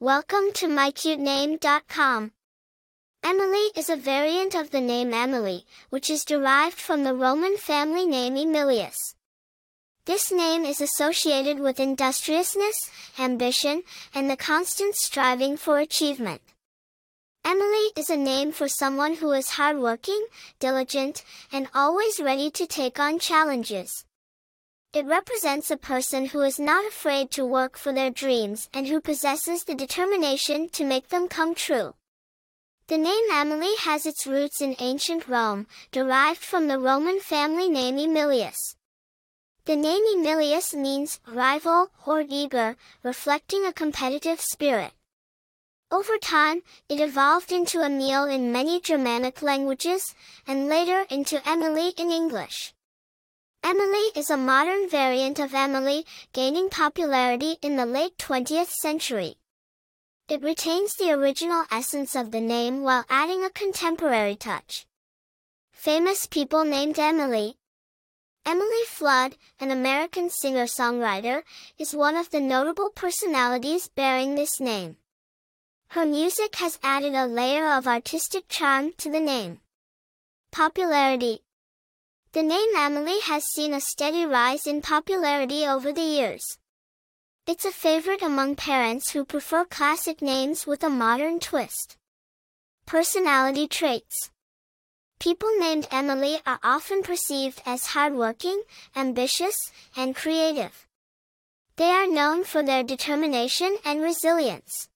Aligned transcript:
Welcome 0.00 0.52
to 0.54 0.68
mycutename.com. 0.68 2.30
Emilee 3.24 3.70
is 3.74 3.90
a 3.90 3.96
variant 3.96 4.54
of 4.54 4.70
the 4.70 4.80
name 4.80 5.12
Emily, 5.12 5.64
which 5.90 6.08
is 6.08 6.24
derived 6.24 6.76
from 6.76 7.02
the 7.02 7.14
Roman 7.14 7.56
family 7.56 8.06
name 8.06 8.36
Emilius. 8.36 9.16
This 10.04 10.30
name 10.30 10.64
is 10.64 10.80
associated 10.80 11.58
with 11.58 11.80
industriousness, 11.80 12.88
ambition, 13.18 13.82
and 14.14 14.30
the 14.30 14.36
constant 14.36 14.94
striving 14.94 15.56
for 15.56 15.80
achievement. 15.80 16.42
Emilee 17.44 17.90
is 17.96 18.08
a 18.08 18.16
name 18.16 18.52
for 18.52 18.68
someone 18.68 19.16
who 19.16 19.32
is 19.32 19.50
hardworking, 19.50 20.28
diligent, 20.60 21.24
and 21.50 21.66
always 21.74 22.20
ready 22.20 22.52
to 22.52 22.68
take 22.68 23.00
on 23.00 23.18
challenges. 23.18 24.04
It 24.94 25.04
represents 25.04 25.70
a 25.70 25.76
person 25.76 26.26
who 26.26 26.40
is 26.40 26.58
not 26.58 26.86
afraid 26.86 27.30
to 27.32 27.44
work 27.44 27.76
for 27.76 27.92
their 27.92 28.10
dreams 28.10 28.70
and 28.72 28.86
who 28.86 29.02
possesses 29.02 29.64
the 29.64 29.74
determination 29.74 30.70
to 30.70 30.84
make 30.84 31.08
them 31.08 31.28
come 31.28 31.54
true. 31.54 31.92
The 32.86 32.96
name 32.96 33.24
Emilee 33.30 33.76
has 33.80 34.06
its 34.06 34.26
roots 34.26 34.62
in 34.62 34.76
ancient 34.78 35.28
Rome, 35.28 35.66
derived 35.92 36.40
from 36.40 36.68
the 36.68 36.78
Roman 36.78 37.20
family 37.20 37.68
name 37.68 37.98
Emilius. 37.98 38.56
The 39.66 39.76
name 39.76 40.04
Emilius 40.14 40.72
means 40.72 41.20
rival 41.30 41.90
or 42.06 42.24
eager, 42.26 42.78
reflecting 43.02 43.66
a 43.66 43.74
competitive 43.74 44.40
spirit. 44.40 44.92
Over 45.90 46.16
time, 46.16 46.62
it 46.88 46.98
evolved 46.98 47.52
into 47.52 47.82
Emil 47.82 48.24
in 48.24 48.52
many 48.52 48.80
Germanic 48.80 49.42
languages, 49.42 50.14
and 50.46 50.66
later 50.66 51.04
into 51.10 51.46
Emily 51.46 51.92
in 51.98 52.10
English. 52.10 52.72
Emilee 53.68 54.12
is 54.16 54.30
a 54.30 54.38
modern 54.38 54.88
variant 54.88 55.38
of 55.38 55.52
Emily, 55.52 56.06
gaining 56.32 56.70
popularity 56.70 57.58
in 57.60 57.76
the 57.76 57.84
late 57.84 58.16
20th 58.16 58.70
century. 58.70 59.34
It 60.26 60.40
retains 60.40 60.94
the 60.94 61.12
original 61.12 61.64
essence 61.70 62.16
of 62.16 62.30
the 62.30 62.40
name 62.40 62.82
while 62.82 63.04
adding 63.10 63.44
a 63.44 63.50
contemporary 63.50 64.36
touch. 64.36 64.86
Famous 65.70 66.24
people 66.24 66.64
named 66.64 66.98
Emilee. 66.98 67.56
Emily 68.46 68.84
Flood, 68.86 69.36
an 69.60 69.70
American 69.70 70.30
singer-songwriter, 70.30 71.42
is 71.76 71.94
one 71.94 72.16
of 72.16 72.30
the 72.30 72.40
notable 72.40 72.88
personalities 72.88 73.90
bearing 73.94 74.34
this 74.34 74.58
name. 74.60 74.96
Her 75.88 76.06
music 76.06 76.56
has 76.56 76.78
added 76.82 77.14
a 77.14 77.26
layer 77.26 77.70
of 77.70 77.86
artistic 77.86 78.48
charm 78.48 78.92
to 78.96 79.10
the 79.10 79.20
name. 79.20 79.60
Popularity 80.52 81.42
the 82.32 82.42
name 82.42 82.76
Emilee 82.76 83.20
has 83.20 83.44
seen 83.44 83.72
a 83.72 83.80
steady 83.80 84.26
rise 84.26 84.66
in 84.66 84.82
popularity 84.82 85.66
over 85.66 85.92
the 85.92 86.02
years. 86.02 86.58
It's 87.46 87.64
a 87.64 87.70
favorite 87.70 88.20
among 88.22 88.56
parents 88.56 89.10
who 89.10 89.24
prefer 89.24 89.64
classic 89.64 90.20
names 90.20 90.66
with 90.66 90.84
a 90.84 90.90
modern 90.90 91.40
twist. 91.40 91.96
Personality 92.84 93.66
traits. 93.66 94.30
People 95.18 95.48
named 95.58 95.88
Emilee 95.90 96.38
are 96.46 96.60
often 96.62 97.02
perceived 97.02 97.62
as 97.64 97.86
hardworking, 97.86 98.62
ambitious, 98.94 99.56
and 99.96 100.14
creative. 100.14 100.86
They 101.76 101.90
are 101.90 102.06
known 102.06 102.44
for 102.44 102.62
their 102.62 102.82
determination 102.82 103.78
and 103.86 104.02
resilience. 104.02 104.90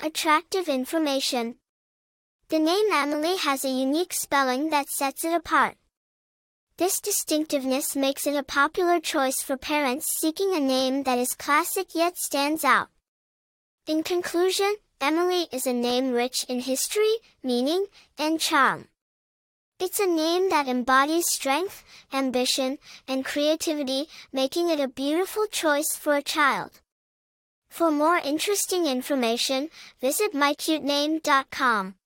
Attractive 0.00 0.68
information. 0.68 1.56
The 2.48 2.58
name 2.58 2.92
Emilee 2.92 3.38
has 3.38 3.64
a 3.64 3.70
unique 3.70 4.12
spelling 4.12 4.68
that 4.68 4.90
sets 4.90 5.24
it 5.24 5.32
apart. 5.32 5.76
This 6.78 7.00
distinctiveness 7.00 7.94
makes 7.94 8.26
it 8.26 8.34
a 8.34 8.42
popular 8.42 8.98
choice 8.98 9.42
for 9.42 9.56
parents 9.56 10.18
seeking 10.18 10.54
a 10.54 10.60
name 10.60 11.02
that 11.02 11.18
is 11.18 11.34
classic 11.34 11.94
yet 11.94 12.16
stands 12.16 12.64
out. 12.64 12.88
In 13.86 14.02
conclusion, 14.02 14.76
Emilee 15.00 15.48
is 15.52 15.66
a 15.66 15.72
name 15.72 16.12
rich 16.12 16.44
in 16.48 16.60
history, 16.60 17.16
meaning, 17.42 17.86
and 18.16 18.40
charm. 18.40 18.88
It's 19.78 20.00
a 20.00 20.06
name 20.06 20.48
that 20.50 20.68
embodies 20.68 21.24
strength, 21.28 21.84
ambition, 22.12 22.78
and 23.06 23.24
creativity, 23.24 24.06
making 24.32 24.70
it 24.70 24.80
a 24.80 24.88
beautiful 24.88 25.46
choice 25.46 25.94
for 25.94 26.14
a 26.14 26.22
child. 26.22 26.80
For 27.68 27.90
more 27.90 28.16
interesting 28.16 28.86
information, 28.86 29.70
visit 30.00 30.32
mycutename.com. 30.32 31.96